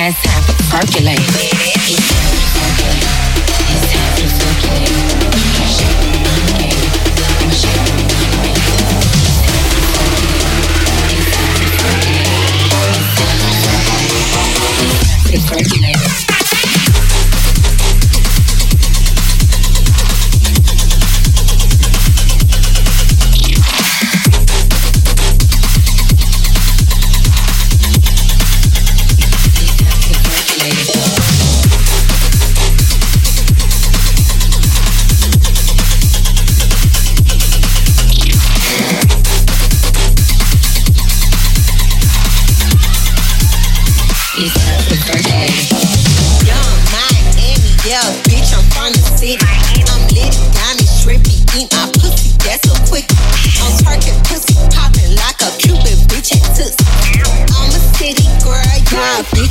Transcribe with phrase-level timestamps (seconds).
[0.00, 2.09] ass have circulate.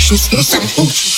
[0.10, 1.09] She's got some hooch.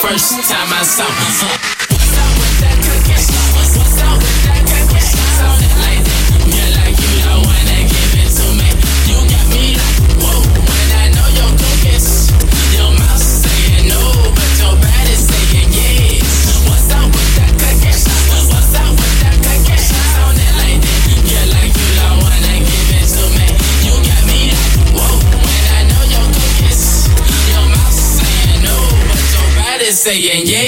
[0.00, 1.04] First time I saw.
[1.08, 1.77] Huh.
[30.08, 30.67] Saying yes.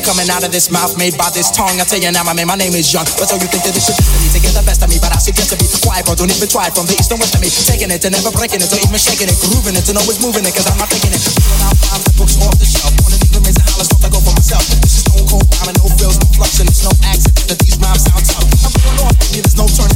[0.00, 1.76] Are coming out of this mouth made by this tongue.
[1.76, 3.04] I tell you now, my man, my name is Young.
[3.20, 5.12] But so you think that this shit is to get the best of me, but
[5.12, 6.16] I suggest to be quiet, bro.
[6.16, 7.52] Don't even try from the east and west of me.
[7.52, 10.46] Taking it and never breaking it, or even shaking it, grooving it, and always moving
[10.48, 11.20] it, cause I'm not taking it.
[11.20, 12.92] Pulling out files and books off the shelf.
[13.04, 14.64] Wanna even raise a holler, stuff I go for myself.
[14.80, 17.76] This is stone cold rhyming, no frills, no flux, and it's no accident that these
[17.76, 18.46] rhymes sound tough.
[18.46, 19.89] I'm going baby, there's no turning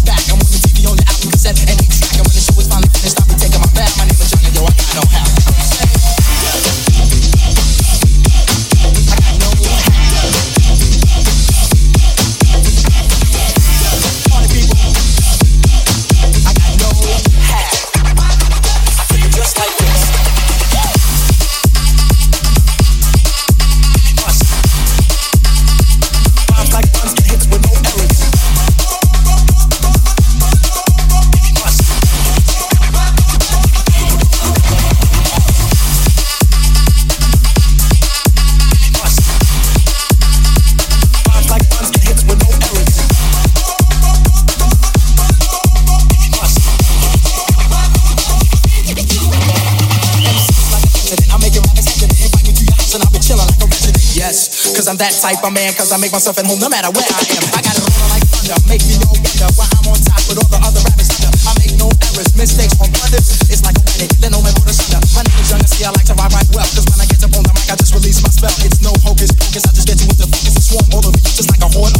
[54.94, 57.18] I'm that type of man, cause I make myself at home no matter where I
[57.34, 57.42] am.
[57.50, 60.38] I got it rolling like thunder, make me all wonder why I'm on top with
[60.38, 61.34] all the other rappers under.
[61.34, 63.26] I make no errors, mistakes or blunders.
[63.50, 65.02] It's like a wedding, then no man put under.
[65.18, 67.26] My name is Young, see I like to ride right well, cause when I get
[67.26, 68.54] up on the mic, I just release my spell.
[68.62, 71.18] It's no hocus pocus, I just get you with the focus and swarm all over
[71.18, 71.93] you, just like a horde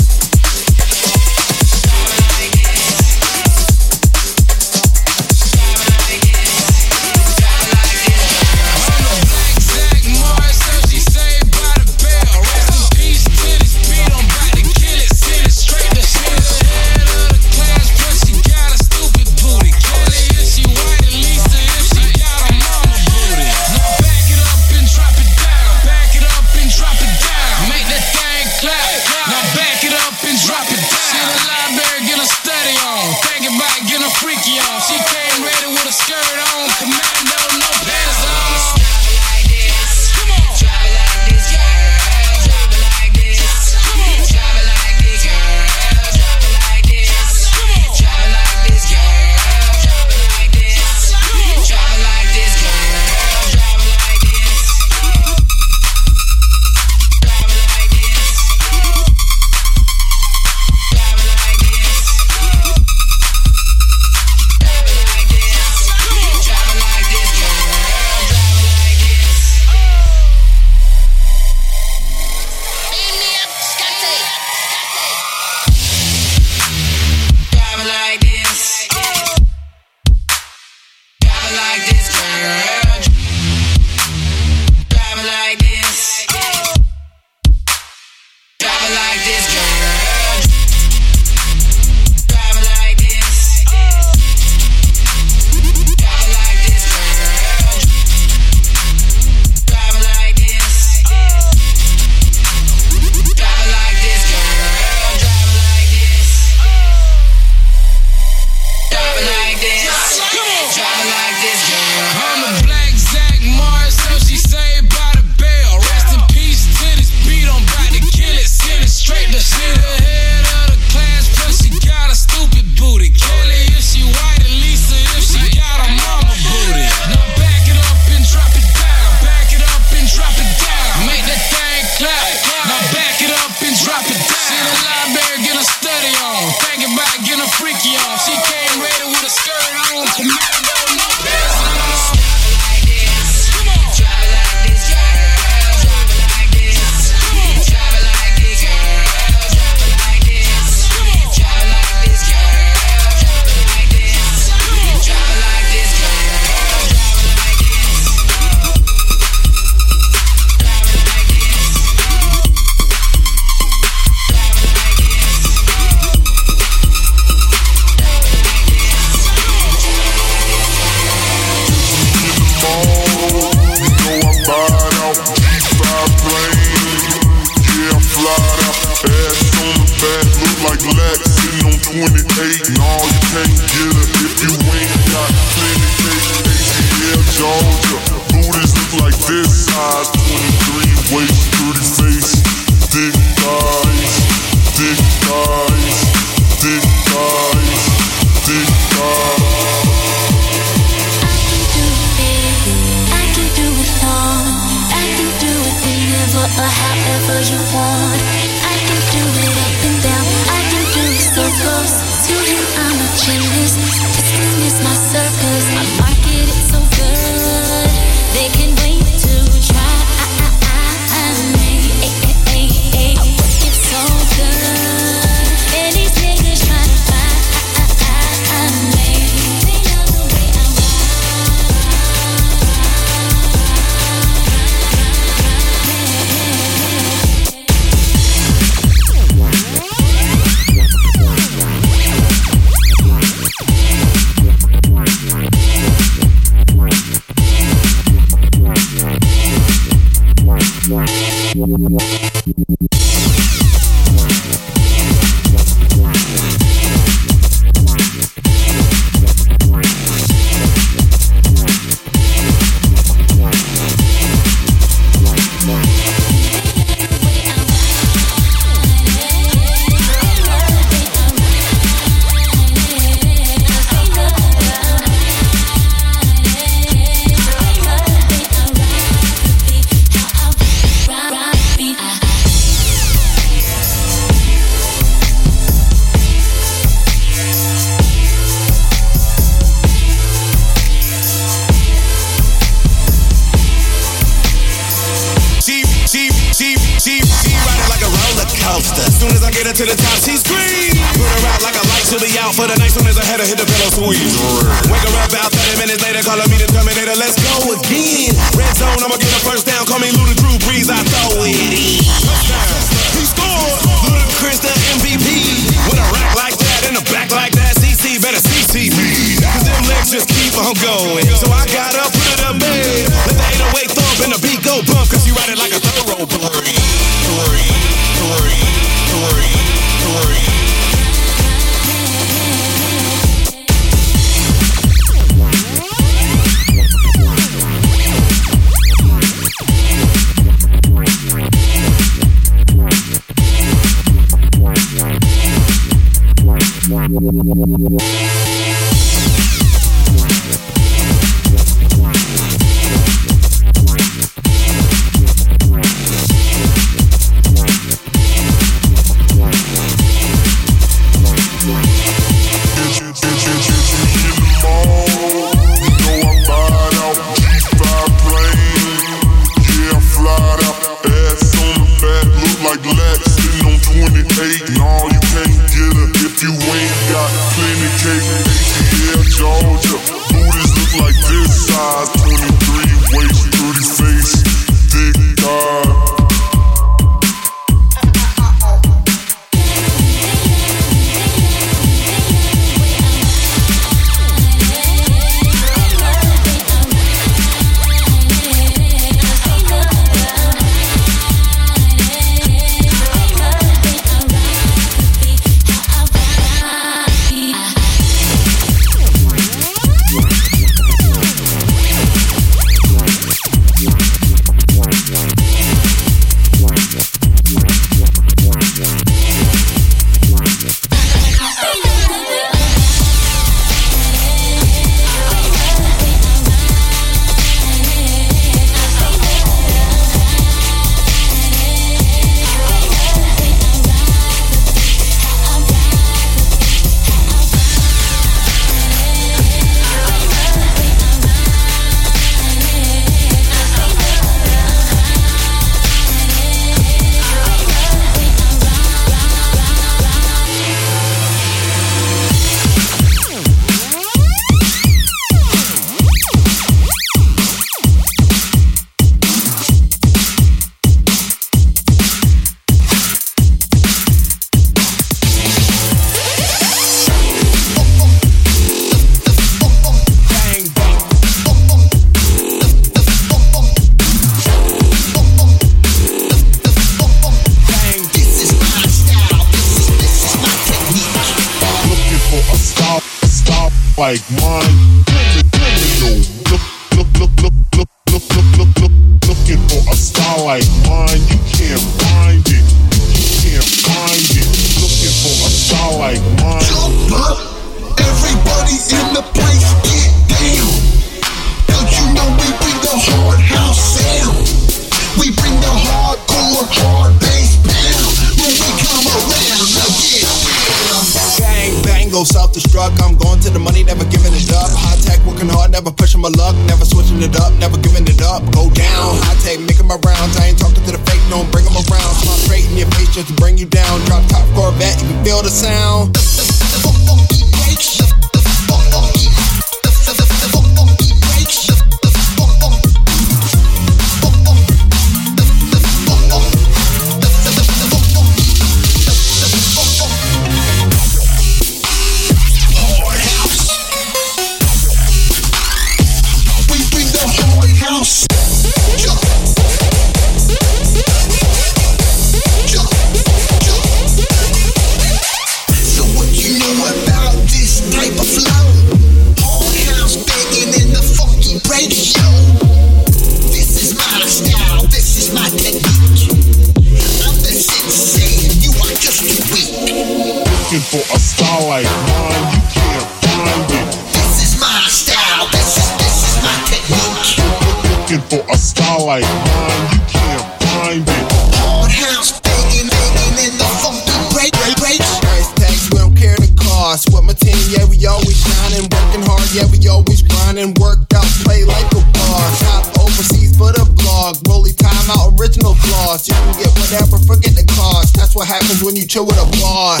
[598.88, 600.00] when you chill with a boss.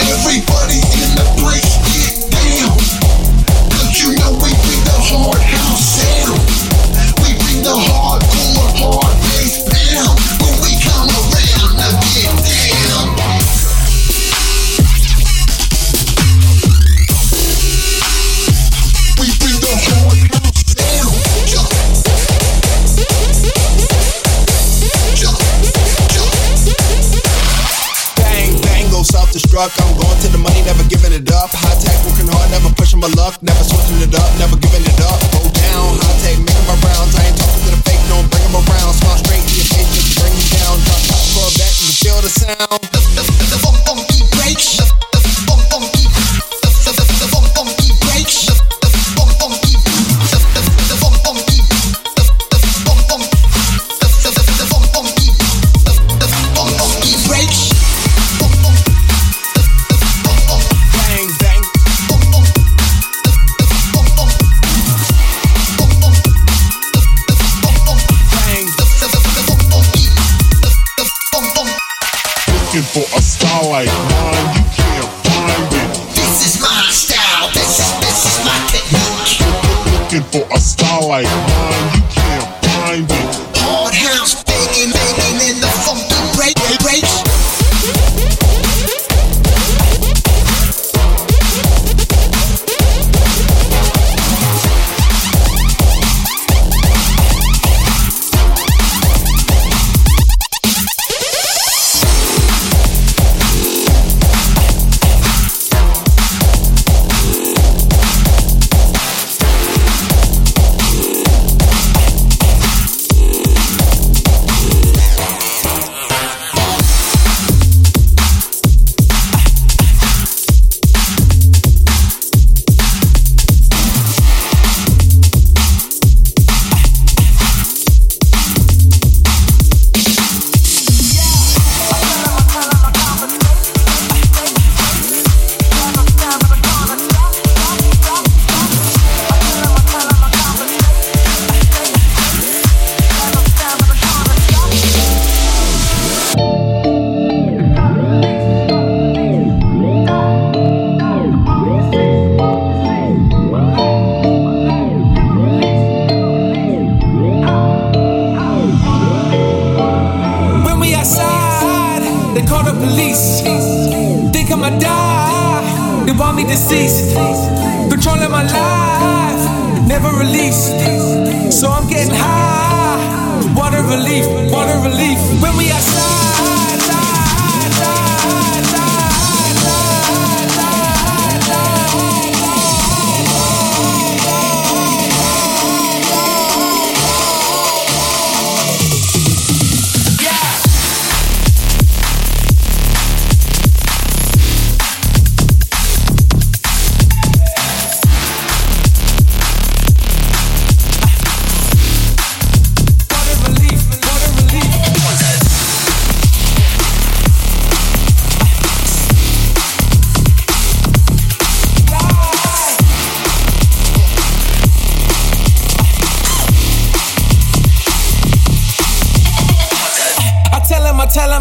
[0.00, 0.80] Everybody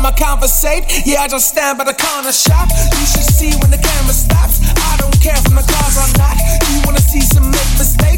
[0.02, 2.70] time I conversate, yeah, I just stand by the corner shop.
[2.70, 4.62] You should see when the camera stops.
[4.62, 6.38] I don't care if my car's are not.
[6.70, 8.11] You wanna see some make mistakes?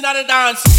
[0.00, 0.69] dancing a the dance.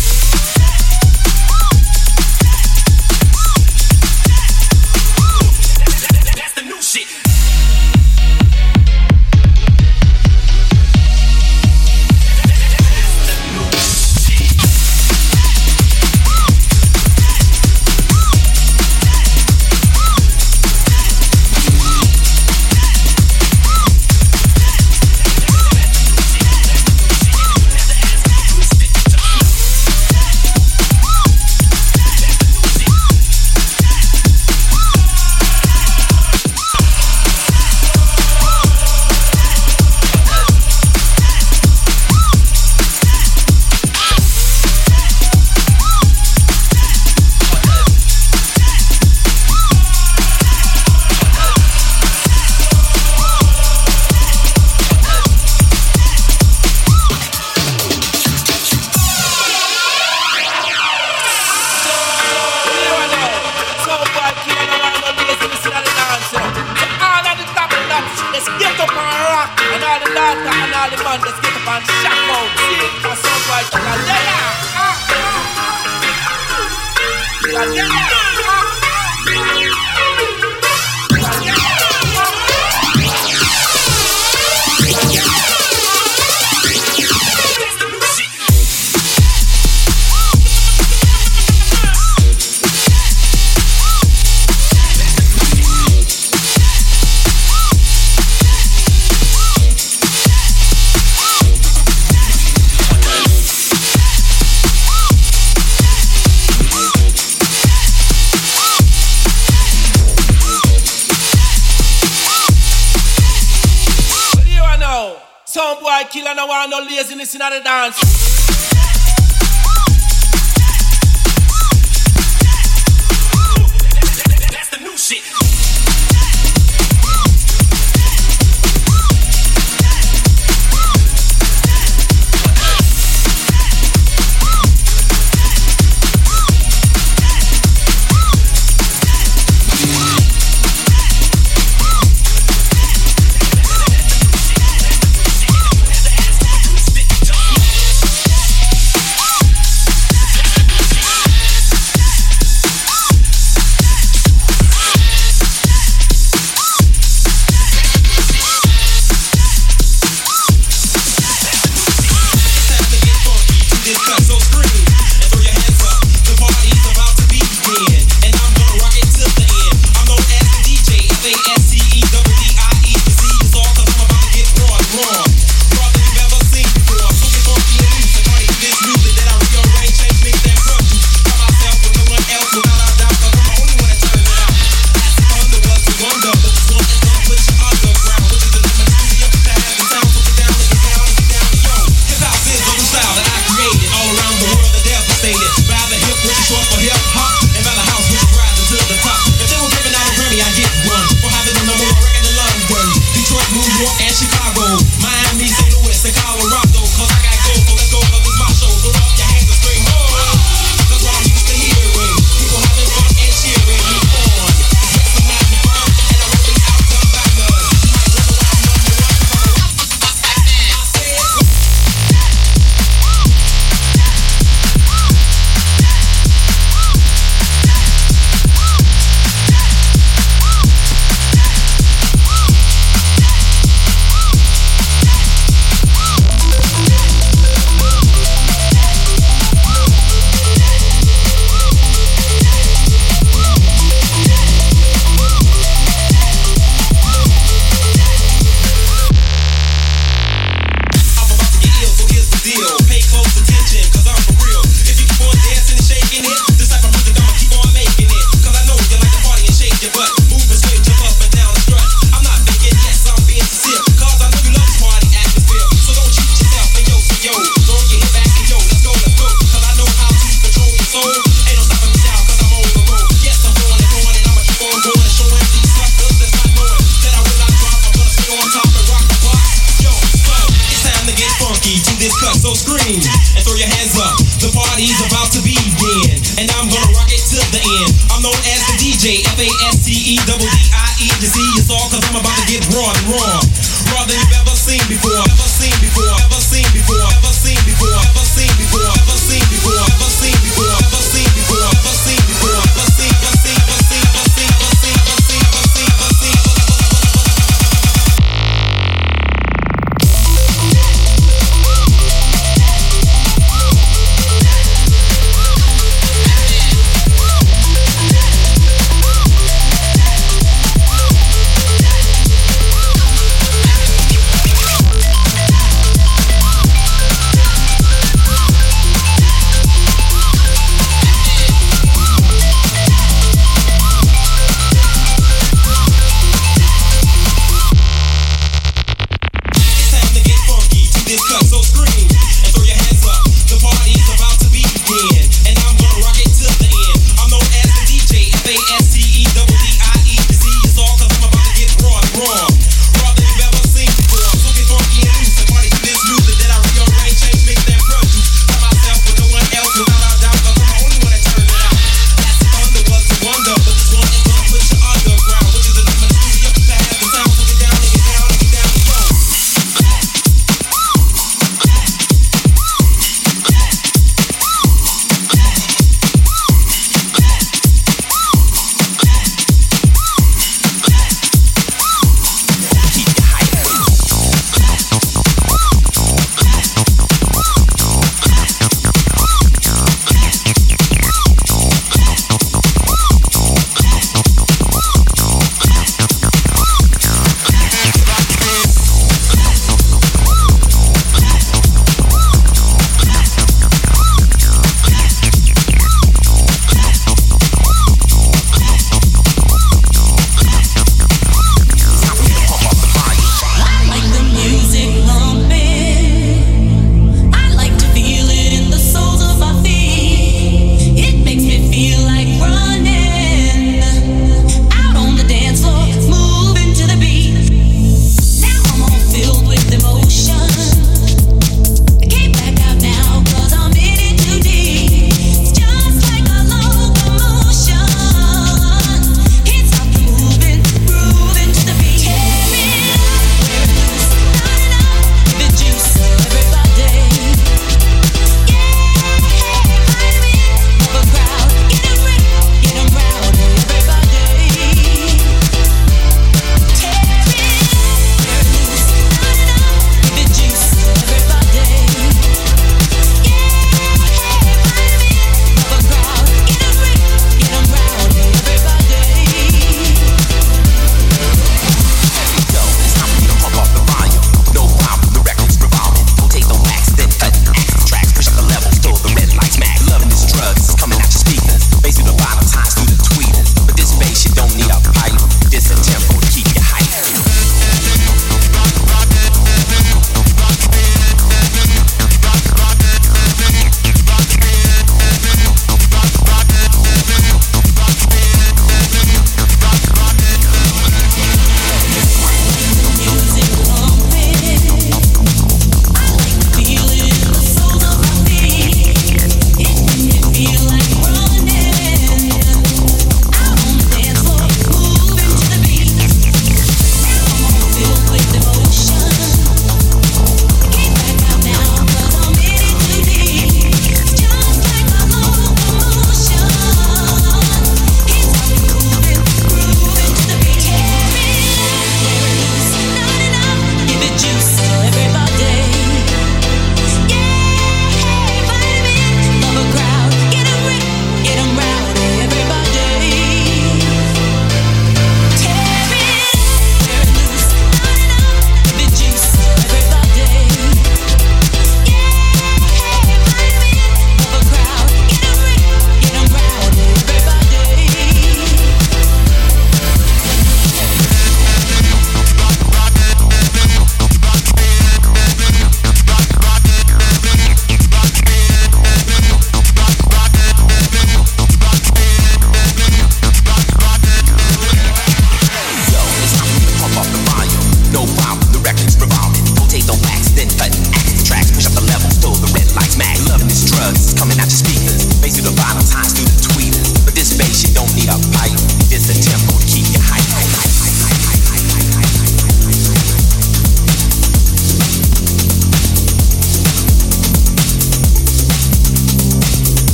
[117.42, 118.01] In the dance.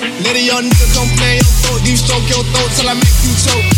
[0.00, 3.20] Let a young nigga come play your throat, deep stroke your throat till I make
[3.22, 3.69] you choke.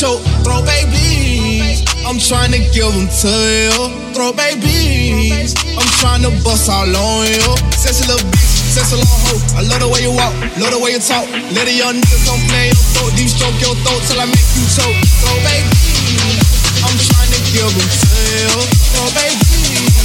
[0.00, 0.24] I make you choke.
[0.44, 3.76] Throw babies, I'm trying to give them to you.
[4.14, 7.56] Throw babies, I'm trying to bust all on you.
[7.76, 9.58] Sexy little bitch, sexy little hoe.
[9.58, 11.28] I love the way you walk, love the way you talk.
[11.52, 14.50] Let a young nigga come play your throat, deep stroke your throat till I make
[14.56, 14.96] you choke.
[15.20, 16.48] Throw babies,
[16.80, 18.56] I'm trying to give them to you.
[18.96, 20.00] Throw babies,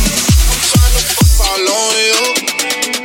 [0.52, 3.05] I'm trying to bust all on you.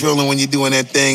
[0.00, 1.11] Rolling when you're doing that thing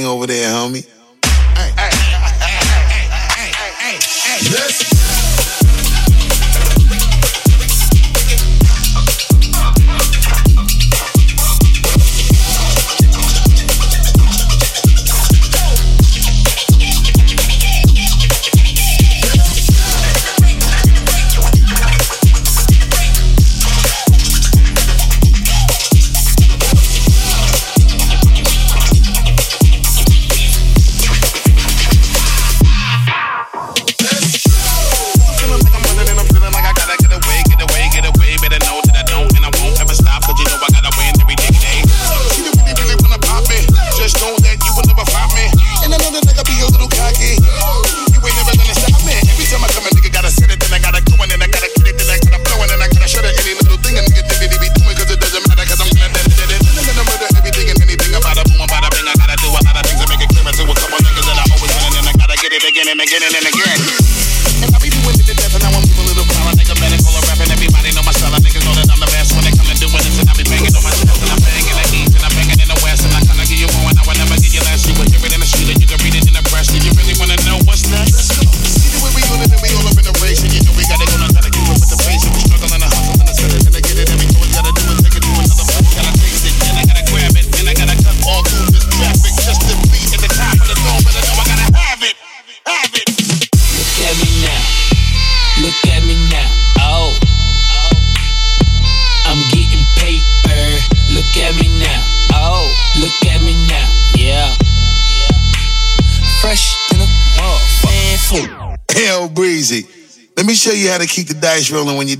[111.68, 112.16] dice rolling when you're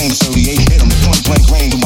[0.00, 1.79] same 38, hit him point blank range.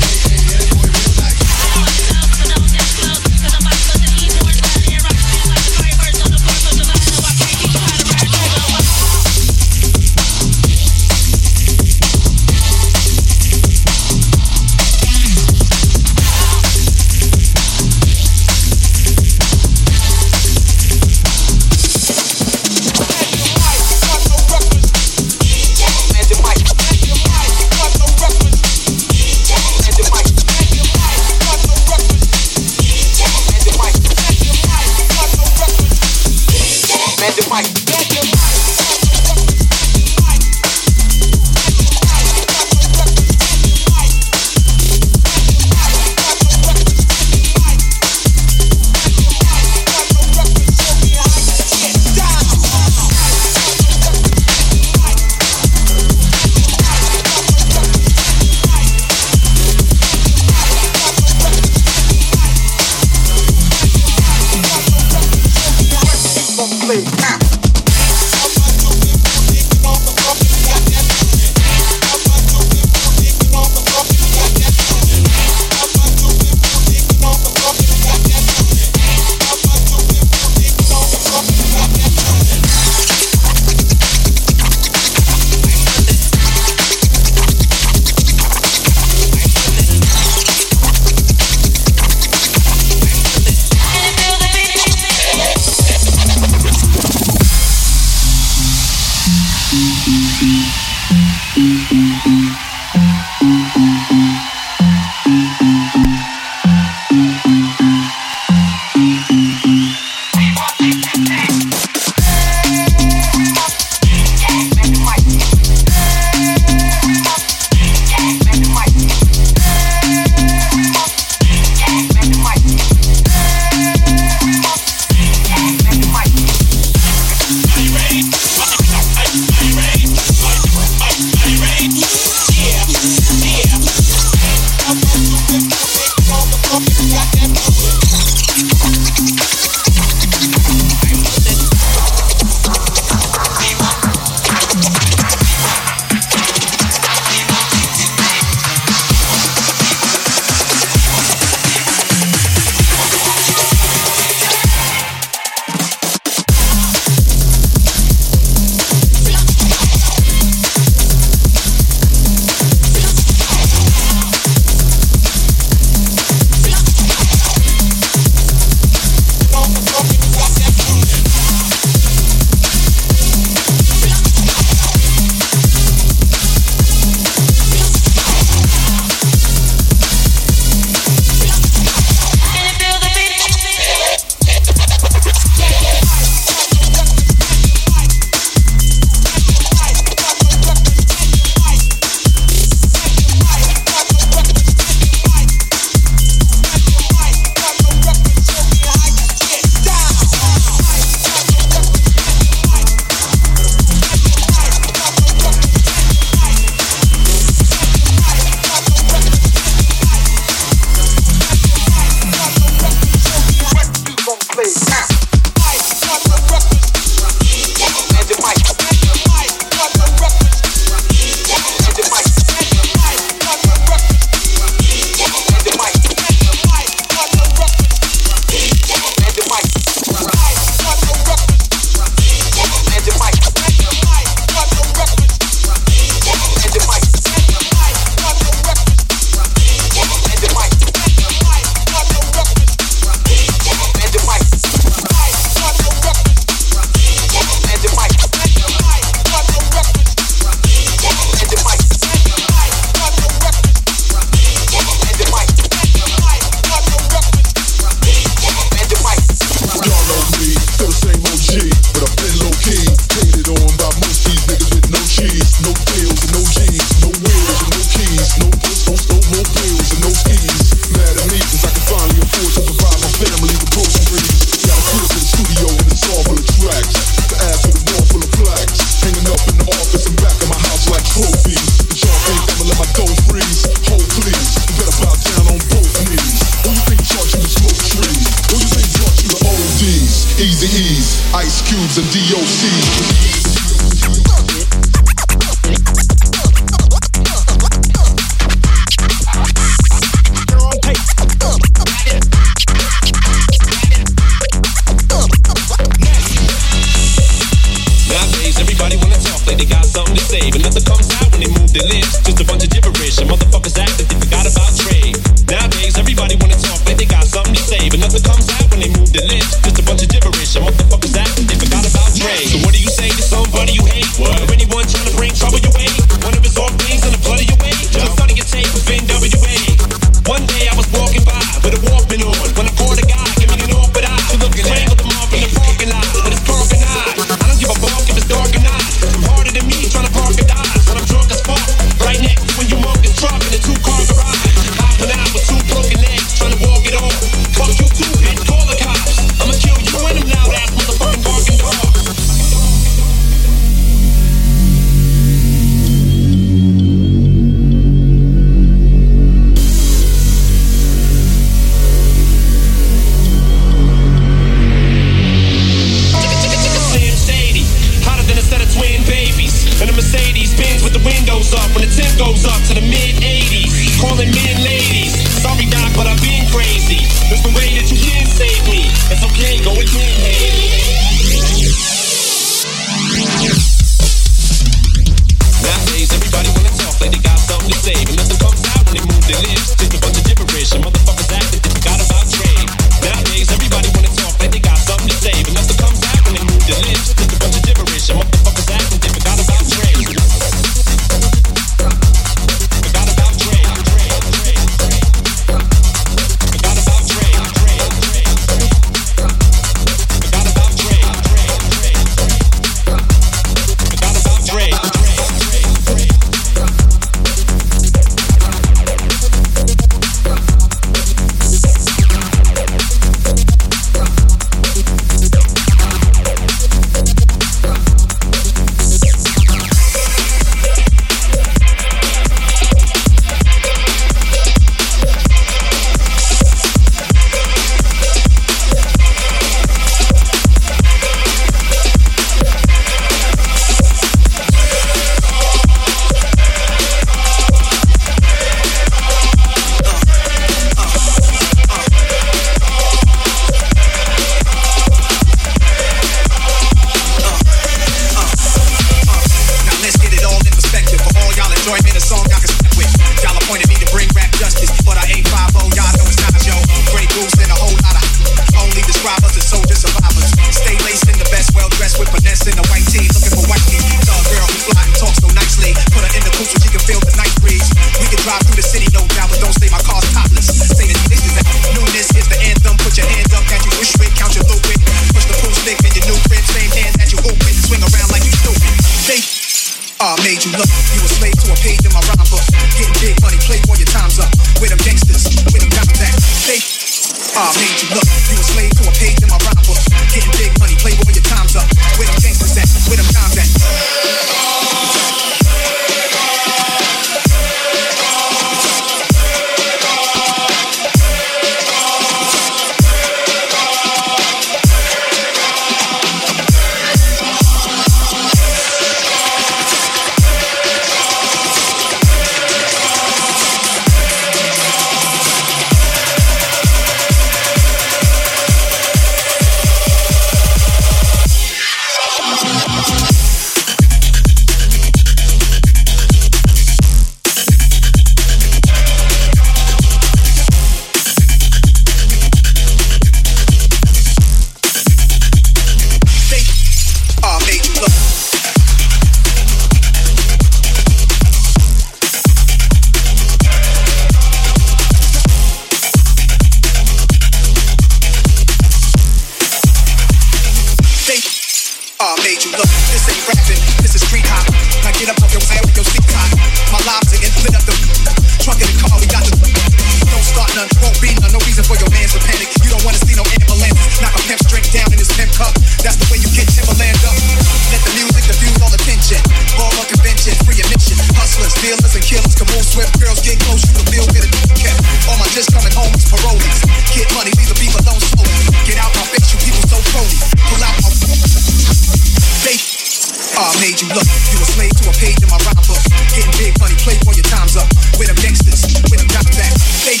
[593.36, 594.08] I made you look.
[594.32, 595.76] You a slave to a page in my rhyme book.
[596.16, 597.68] Getting big money, play for your time's up.
[598.00, 599.52] With them gangsters, with them dimes at.
[599.84, 600.00] Fake.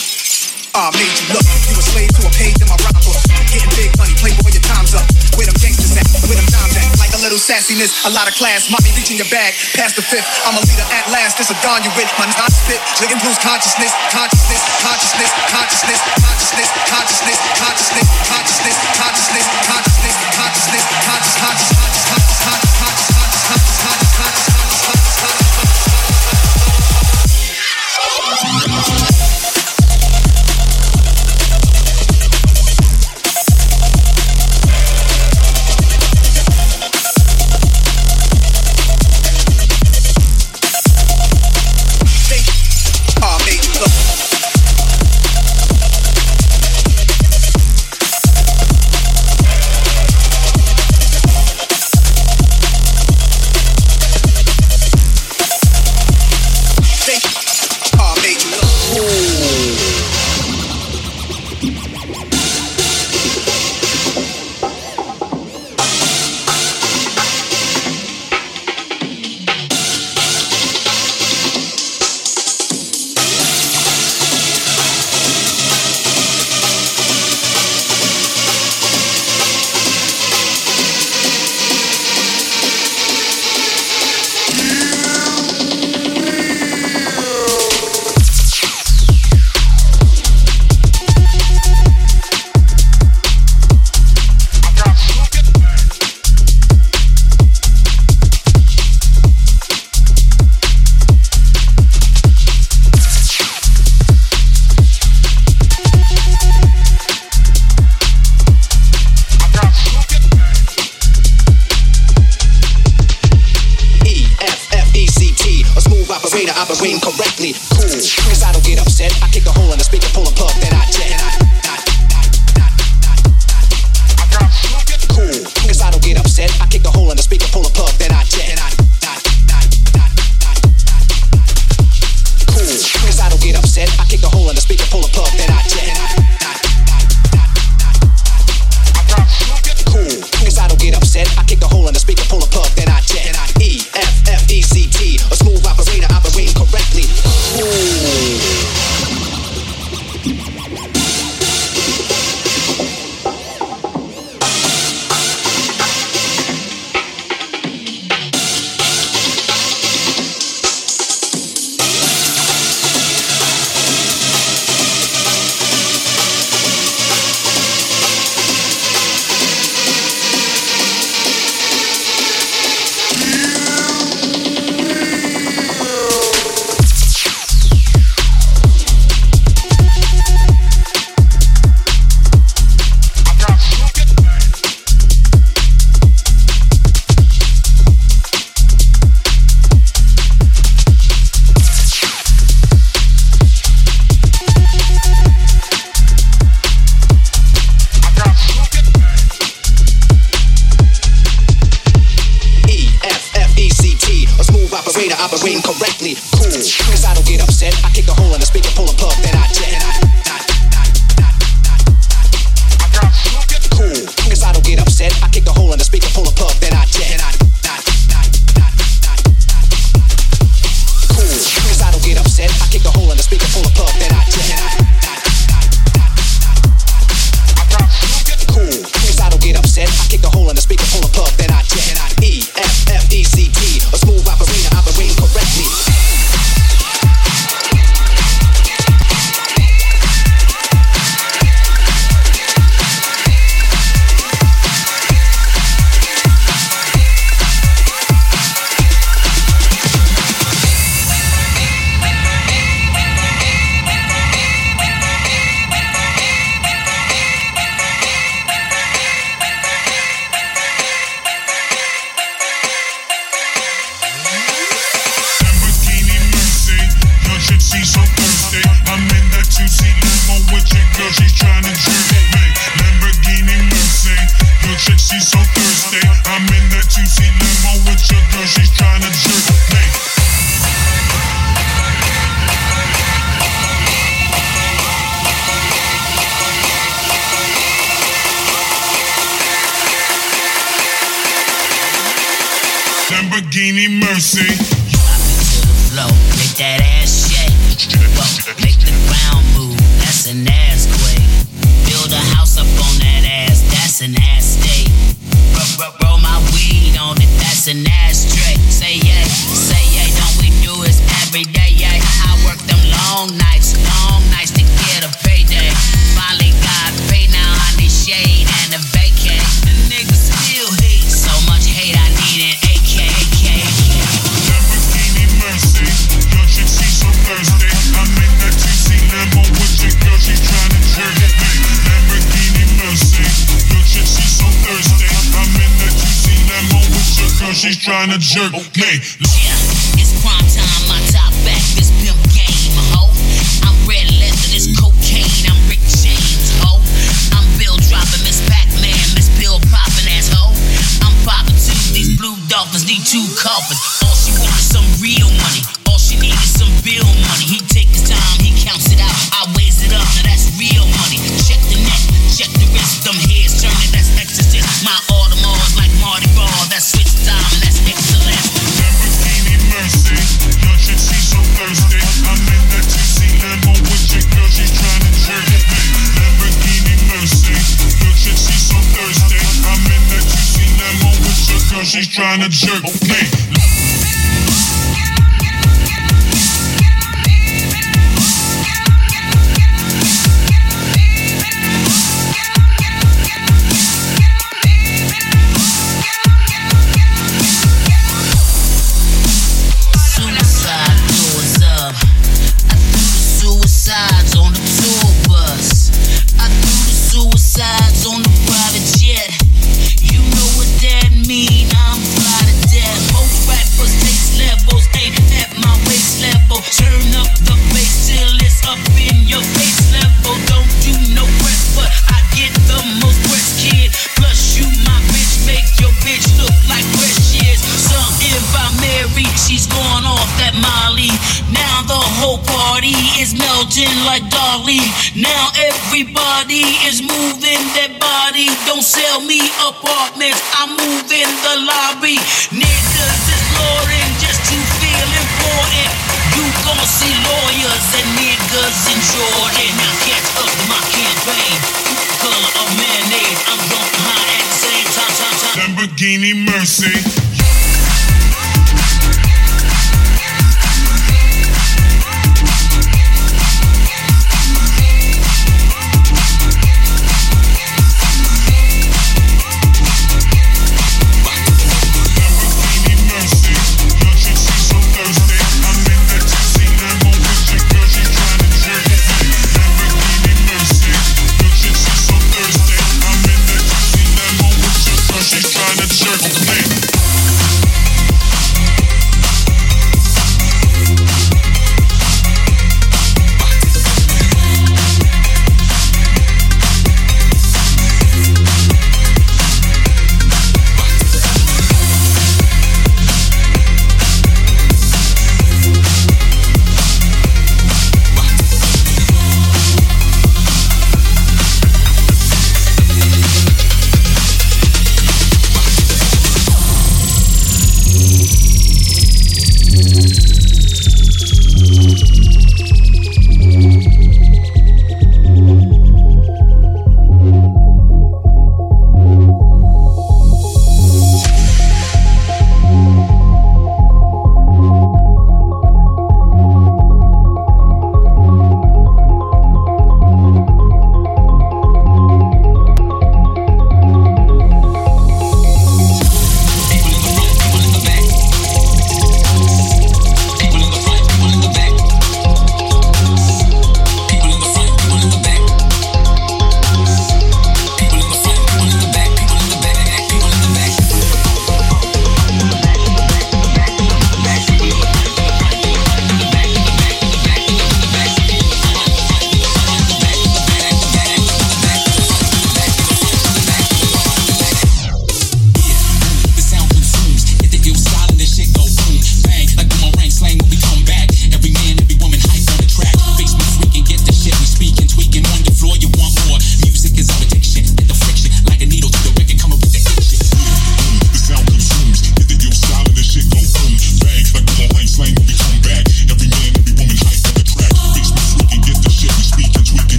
[0.72, 1.44] I made you look.
[1.68, 3.20] You a slave to a page in my rhyme book.
[3.52, 5.04] Getting big money, play for your time's up.
[5.36, 6.88] With them gangsters at, with them dimes back.
[6.96, 8.72] Like a little sassiness, a lot of class.
[8.72, 10.24] Mommy reaching your bag, past the fifth.
[10.48, 11.36] I'm a leader at last.
[11.36, 12.08] This a don you with.
[12.16, 19.44] My not spit, living blues consciousness, consciousness, consciousness, consciousness, consciousness, consciousness, consciousness, consciousness, consciousness, consciousness,
[19.68, 23.15] consciousness, consciousness, consciousness, consciousness, consciousness
[23.48, 24.05] hot, hot.